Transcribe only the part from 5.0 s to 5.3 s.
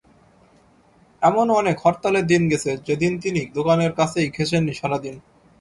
দিন।